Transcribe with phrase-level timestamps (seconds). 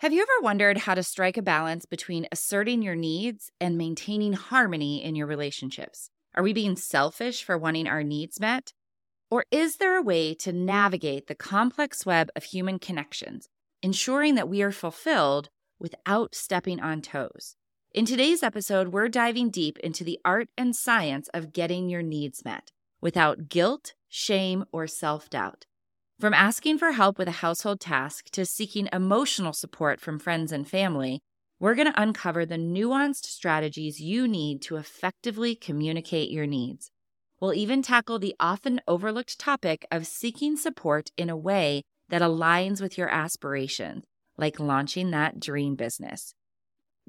[0.00, 4.32] Have you ever wondered how to strike a balance between asserting your needs and maintaining
[4.32, 6.10] harmony in your relationships?
[6.36, 8.72] Are we being selfish for wanting our needs met?
[9.28, 13.48] Or is there a way to navigate the complex web of human connections,
[13.82, 15.48] ensuring that we are fulfilled
[15.80, 17.56] without stepping on toes?
[17.92, 22.44] In today's episode, we're diving deep into the art and science of getting your needs
[22.44, 22.70] met
[23.00, 25.66] without guilt, shame, or self doubt.
[26.18, 30.66] From asking for help with a household task to seeking emotional support from friends and
[30.66, 31.20] family,
[31.60, 36.90] we're going to uncover the nuanced strategies you need to effectively communicate your needs.
[37.38, 42.80] We'll even tackle the often overlooked topic of seeking support in a way that aligns
[42.80, 44.02] with your aspirations,
[44.36, 46.34] like launching that dream business.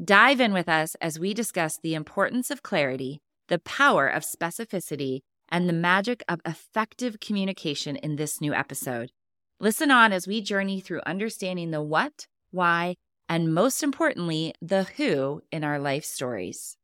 [0.03, 5.21] Dive in with us as we discuss the importance of clarity, the power of specificity,
[5.49, 9.11] and the magic of effective communication in this new episode.
[9.59, 12.95] Listen on as we journey through understanding the what, why,
[13.27, 16.77] and most importantly, the who in our life stories.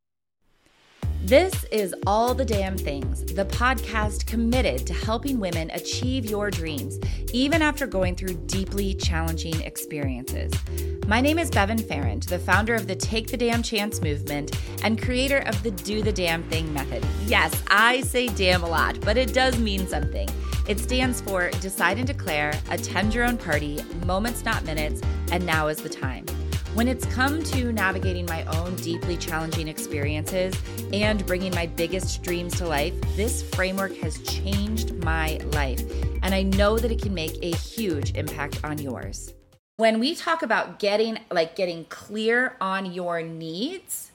[1.26, 7.00] This is All the Damn Things, the podcast committed to helping women achieve your dreams,
[7.34, 10.54] even after going through deeply challenging experiences.
[11.08, 15.02] My name is Bevin Farrand, the founder of the Take the Damn Chance movement and
[15.02, 17.04] creator of the Do the Damn Thing method.
[17.26, 20.30] Yes, I say damn a lot, but it does mean something.
[20.68, 25.70] It stands for Decide and Declare, Attend Your Own Party, Moments Not Minutes, and Now
[25.70, 26.28] is the Time.
[26.76, 30.54] When it's come to navigating my own deeply challenging experiences
[30.92, 35.82] and bringing my biggest dreams to life, this framework has changed my life.
[36.22, 39.34] And I know that it can make a huge impact on yours.
[39.78, 44.12] When we talk about getting like getting clear on your needs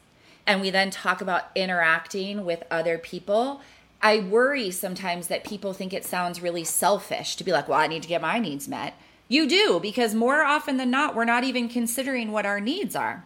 [0.46, 3.62] and we then talk about interacting with other people,
[4.02, 7.86] I worry sometimes that people think it sounds really selfish to be like, "Well, I
[7.86, 8.92] need to get my needs met."
[9.30, 13.24] You do, because more often than not, we're not even considering what our needs are.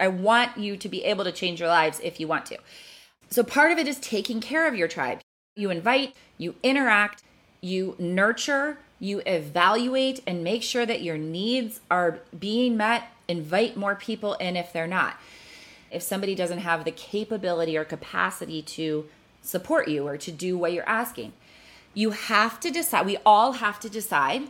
[0.00, 2.58] I want you to be able to change your lives if you want to.
[3.30, 5.20] So, part of it is taking care of your tribe.
[5.54, 7.22] You invite, you interact,
[7.60, 13.04] you nurture, you evaluate, and make sure that your needs are being met.
[13.28, 15.20] Invite more people in if they're not.
[15.88, 19.06] If somebody doesn't have the capability or capacity to
[19.40, 21.32] support you or to do what you're asking,
[21.94, 23.06] you have to decide.
[23.06, 24.48] We all have to decide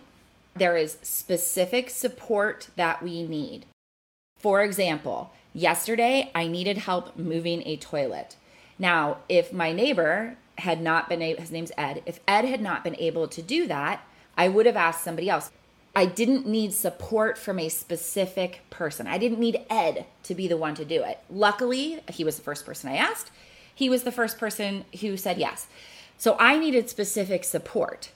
[0.56, 3.66] there is specific support that we need.
[4.38, 8.36] For example, yesterday I needed help moving a toilet.
[8.78, 12.84] Now, if my neighbor had not been able, his name's Ed, if Ed had not
[12.84, 14.02] been able to do that,
[14.36, 15.50] I would have asked somebody else.
[15.96, 19.06] I didn't need support from a specific person.
[19.06, 21.20] I didn't need Ed to be the one to do it.
[21.30, 23.30] Luckily, he was the first person I asked.
[23.72, 25.68] He was the first person who said yes.
[26.18, 28.10] So I needed specific support.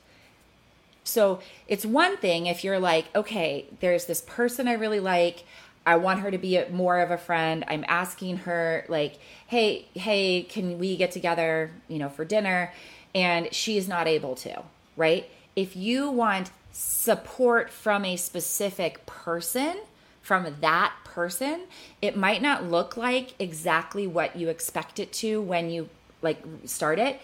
[1.09, 5.45] So it's one thing if you're like, okay, there's this person I really like.
[5.87, 7.65] I want her to be a, more of a friend.
[7.67, 12.75] I'm asking her like, "Hey, hey, can we get together, you know, for dinner?"
[13.15, 14.63] And she's not able to,
[14.97, 15.31] right?
[15.57, 19.79] If you want support from a specific person,
[20.21, 21.63] from that person,
[22.03, 25.89] it might not look like exactly what you expect it to when you
[26.21, 27.19] like start it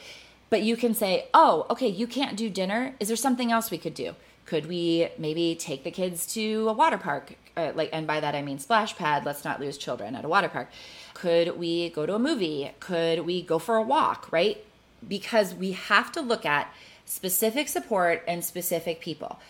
[0.55, 2.95] but you can say, oh, okay, you can't do dinner.
[3.01, 4.15] Is there something else we could do?
[4.47, 7.35] Could we maybe take the kids to a water park?
[7.57, 9.25] Uh, like, and by that I mean splash pad.
[9.25, 10.71] Let's not lose children at a water park.
[11.13, 12.71] Could we go to a movie?
[12.79, 14.31] Could we go for a walk?
[14.31, 14.65] Right?
[15.09, 16.73] Because we have to look at
[17.05, 19.41] specific support and specific people.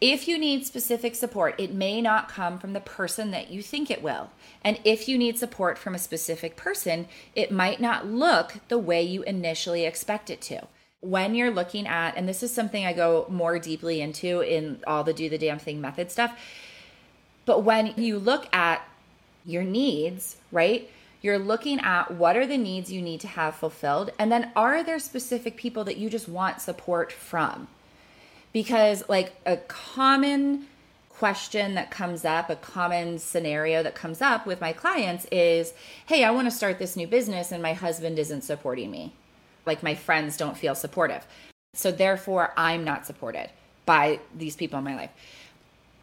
[0.00, 3.90] If you need specific support, it may not come from the person that you think
[3.90, 4.30] it will.
[4.64, 9.02] And if you need support from a specific person, it might not look the way
[9.02, 10.62] you initially expect it to.
[11.00, 15.04] When you're looking at, and this is something I go more deeply into in all
[15.04, 16.38] the do the damn thing method stuff,
[17.44, 18.82] but when you look at
[19.44, 20.90] your needs, right?
[21.22, 24.82] You're looking at what are the needs you need to have fulfilled, and then are
[24.82, 27.68] there specific people that you just want support from?
[28.52, 30.66] Because like a common
[31.08, 35.74] question that comes up, a common scenario that comes up with my clients is,
[36.06, 39.12] "Hey, I want to start this new business and my husband isn't supporting me.
[39.66, 41.26] Like my friends don't feel supportive.
[41.74, 43.50] So therefore, I'm not supported
[43.84, 45.10] by these people in my life."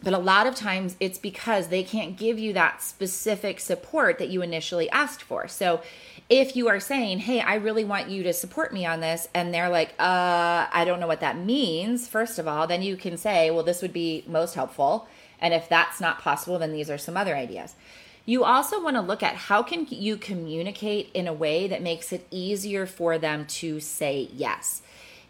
[0.04, 4.30] But a lot of times it's because they can't give you that specific support that
[4.30, 5.48] you initially asked for.
[5.48, 5.82] So
[6.30, 9.54] if you are saying, Hey, I really want you to support me on this, and
[9.54, 13.18] they're like, uh, I don't know what that means, first of all, then you can
[13.18, 15.08] say, Well, this would be most helpful.
[15.40, 17.76] And if that's not possible, then these are some other ideas.
[18.26, 22.12] You also want to look at how can you communicate in a way that makes
[22.12, 24.82] it easier for them to say yes.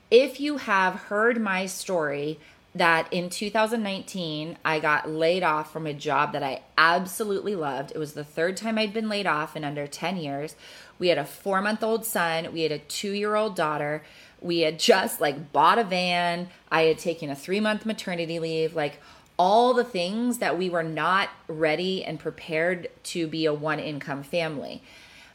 [0.10, 2.40] If you have heard my story
[2.78, 7.92] that in 2019, I got laid off from a job that I absolutely loved.
[7.92, 10.56] It was the third time I'd been laid off in under 10 years.
[11.00, 14.04] We had a four month old son, we had a two year old daughter.
[14.40, 16.50] We had just like bought a van.
[16.72, 18.76] I had taken a three month maternity leave.
[18.76, 19.00] Like,
[19.38, 24.24] all the things that we were not ready and prepared to be a one income
[24.24, 24.82] family.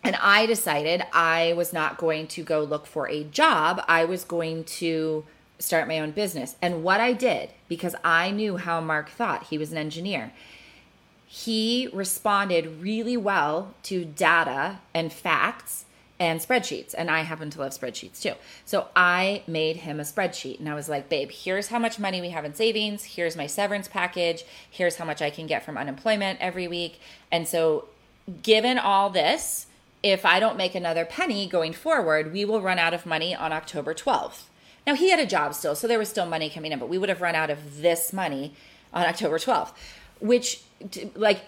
[0.04, 3.82] And I decided I was not going to go look for a job.
[3.86, 5.24] I was going to
[5.58, 6.56] start my own business.
[6.60, 10.32] And what I did, because I knew how Mark thought, he was an engineer,
[11.26, 15.86] he responded really well to data and facts
[16.22, 16.94] and spreadsheets.
[16.96, 18.34] And I happen to love spreadsheets too.
[18.64, 22.20] So I made him a spreadsheet and I was like, babe, here's how much money
[22.20, 23.02] we have in savings.
[23.04, 24.44] Here's my severance package.
[24.70, 27.00] Here's how much I can get from unemployment every week.
[27.32, 27.88] And so,
[28.42, 29.66] given all this,
[30.02, 33.52] if I don't make another penny going forward, we will run out of money on
[33.52, 34.44] October 12th.
[34.86, 36.98] Now, he had a job still, so there was still money coming in, but we
[36.98, 38.54] would have run out of this money
[38.92, 39.72] on October 12th,
[40.20, 40.62] which,
[41.14, 41.40] like,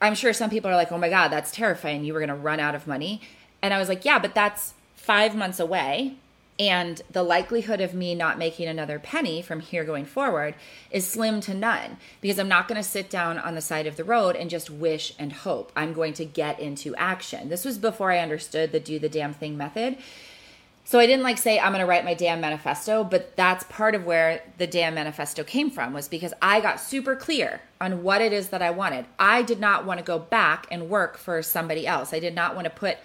[0.00, 2.04] I'm sure some people are like, oh my God, that's terrifying.
[2.04, 3.20] You were going to run out of money.
[3.62, 6.16] And I was like, yeah, but that's five months away.
[6.58, 10.54] And the likelihood of me not making another penny from here going forward
[10.90, 13.96] is slim to none because I'm not going to sit down on the side of
[13.96, 15.70] the road and just wish and hope.
[15.76, 17.50] I'm going to get into action.
[17.50, 19.98] This was before I understood the do the damn thing method.
[20.88, 23.96] So I didn't like say I'm going to write my damn manifesto, but that's part
[23.96, 28.20] of where the damn manifesto came from was because I got super clear on what
[28.20, 29.06] it is that I wanted.
[29.18, 32.14] I did not want to go back and work for somebody else.
[32.14, 32.98] I did not want to put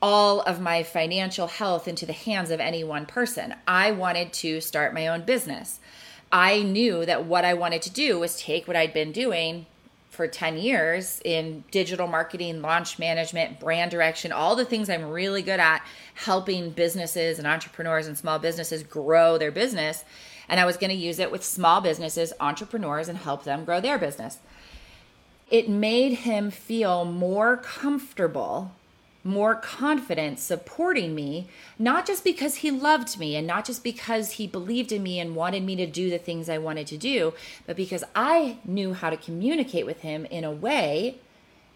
[0.00, 3.56] all of my financial health into the hands of any one person.
[3.66, 5.80] I wanted to start my own business.
[6.30, 9.66] I knew that what I wanted to do was take what I'd been doing
[10.18, 15.42] for 10 years in digital marketing, launch management, brand direction, all the things I'm really
[15.42, 15.80] good at,
[16.14, 20.04] helping businesses and entrepreneurs and small businesses grow their business.
[20.48, 23.80] And I was going to use it with small businesses, entrepreneurs, and help them grow
[23.80, 24.38] their business.
[25.52, 28.72] It made him feel more comfortable
[29.24, 31.48] more confident supporting me,
[31.78, 35.36] not just because he loved me and not just because he believed in me and
[35.36, 37.34] wanted me to do the things I wanted to do,
[37.66, 41.16] but because I knew how to communicate with him in a way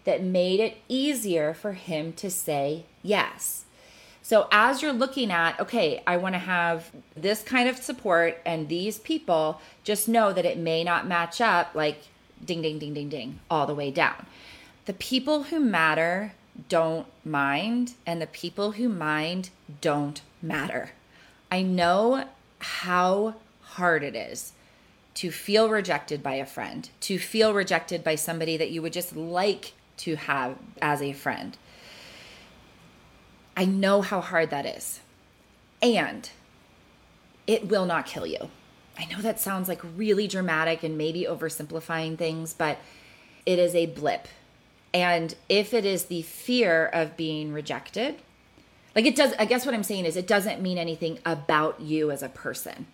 [0.05, 3.65] that made it easier for him to say yes.
[4.21, 8.69] So, as you're looking at, okay, I want to have this kind of support and
[8.69, 12.03] these people, just know that it may not match up like
[12.43, 14.25] ding, ding, ding, ding, ding, all the way down.
[14.85, 16.33] The people who matter
[16.69, 19.49] don't mind, and the people who mind
[19.81, 20.91] don't matter.
[21.51, 22.25] I know
[22.59, 24.53] how hard it is
[25.15, 29.15] to feel rejected by a friend, to feel rejected by somebody that you would just
[29.15, 31.57] like to have as a friend.
[33.55, 35.01] I know how hard that is.
[35.81, 36.29] And
[37.45, 38.49] it will not kill you.
[38.97, 42.77] I know that sounds like really dramatic and maybe oversimplifying things, but
[43.45, 44.27] it is a blip
[44.93, 48.15] and if it is the fear of being rejected,
[48.95, 52.11] like it does, I guess what I'm saying is it doesn't mean anything about you
[52.11, 52.85] as a person.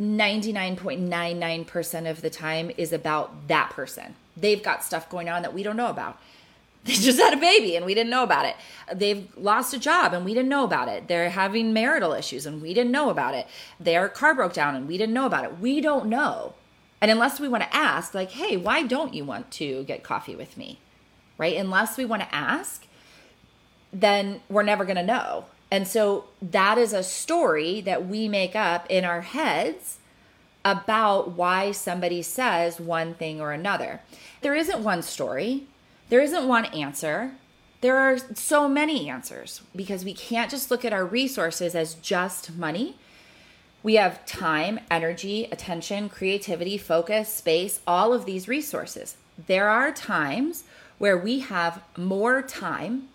[0.00, 4.14] 99.99% of the time is about that person.
[4.36, 6.18] They've got stuff going on that we don't know about.
[6.84, 8.56] They just had a baby and we didn't know about it.
[8.94, 11.08] They've lost a job and we didn't know about it.
[11.08, 13.46] They're having marital issues and we didn't know about it.
[13.80, 15.58] Their car broke down and we didn't know about it.
[15.58, 16.54] We don't know.
[17.00, 20.36] And unless we want to ask, like, hey, why don't you want to get coffee
[20.36, 20.78] with me?
[21.38, 21.56] Right?
[21.56, 22.86] Unless we want to ask,
[23.92, 25.46] then we're never going to know.
[25.70, 29.98] And so that is a story that we make up in our heads
[30.64, 34.00] about why somebody says one thing or another.
[34.40, 35.66] There isn't one story,
[36.08, 37.32] there isn't one answer.
[37.80, 42.56] There are so many answers because we can't just look at our resources as just
[42.56, 42.96] money.
[43.84, 49.16] We have time, energy, attention, creativity, focus, space, all of these resources.
[49.46, 50.64] There are times
[50.98, 53.08] where we have more time,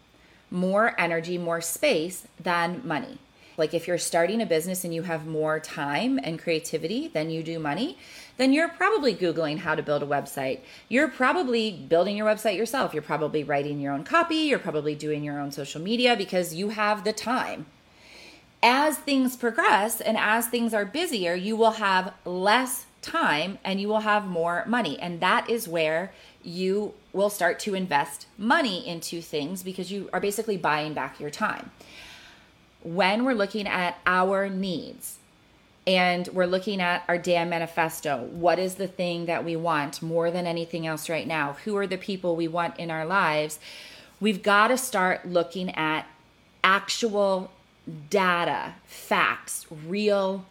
[0.50, 3.20] more energy, more space than money.
[3.58, 7.44] Like if you're starting a business and you have more time and creativity than you
[7.44, 7.98] do money,
[8.38, 10.62] then you're probably Googling how to build a website.
[10.90, 12.94] You're probably building your website yourself.
[12.94, 14.38] You're probably writing your own copy.
[14.38, 17.68] You're probably doing your own social media because you have the time.
[18.64, 23.88] As things progress and as things are busier, you will have less time and you
[23.88, 24.98] will have more money.
[24.98, 26.12] And that is where
[26.44, 31.30] you will start to invest money into things because you are basically buying back your
[31.30, 31.72] time.
[32.84, 35.18] When we're looking at our needs
[35.88, 40.32] and we're looking at our damn manifesto, what is the thing that we want more
[40.32, 41.54] than anything else right now?
[41.66, 43.60] Who are the people we want in our lives?
[44.20, 46.08] We've got to start looking at
[46.64, 47.52] actual
[48.10, 50.46] data, facts, real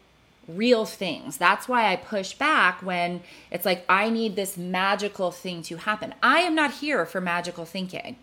[0.57, 1.37] real things.
[1.37, 6.15] That's why I push back when it's like, I need this magical thing to happen.
[6.23, 8.17] I am not here for magical thinking.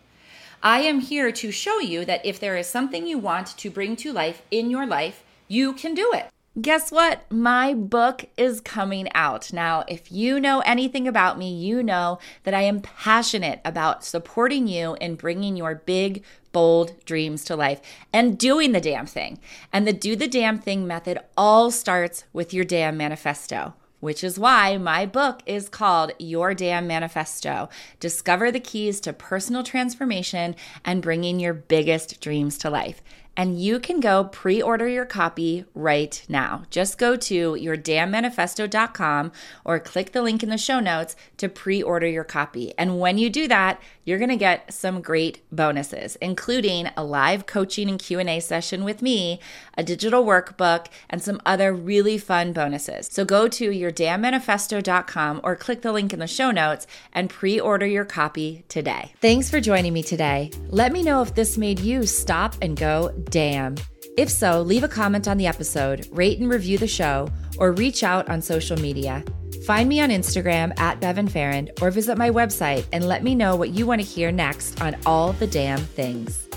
[0.62, 3.96] I am here to show you that if there is something you want to bring
[3.98, 6.28] to life in your life, you can do it.
[6.60, 7.32] Guess what?
[7.32, 9.54] My book is coming out.
[9.54, 14.68] Now, if you know anything about me, you know that I am passionate about supporting
[14.68, 19.40] you in bringing your big, bold dreams to life and doing the damn thing.
[19.72, 24.40] And the do the damn thing method all starts with your damn manifesto which is
[24.40, 27.70] why my book is called Your Damn Manifesto.
[28.00, 33.02] Discover the keys to personal transformation and bringing your biggest dreams to life
[33.38, 36.64] and you can go pre order your copy right now.
[36.70, 39.32] Just go to yourdamnmanifesto.com
[39.64, 42.74] or click the link in the show notes to pre order your copy.
[42.78, 47.46] And when you do that, you're going to get some great bonuses, including a live
[47.46, 49.40] coaching and Q&A session with me,
[49.78, 53.08] a digital workbook, and some other really fun bonuses.
[53.12, 58.04] So go to yourdamnmanifesto.com or click the link in the show notes and pre-order your
[58.04, 59.14] copy today.
[59.22, 60.50] Thanks for joining me today.
[60.70, 63.76] Let me know if this made you stop and go damn.
[64.18, 68.04] If so, leave a comment on the episode, rate and review the show, or reach
[68.04, 69.24] out on social media.
[69.70, 73.56] Find me on Instagram at Bevin Farrand or visit my website and let me know
[73.56, 76.49] what you want to hear next on all the damn things.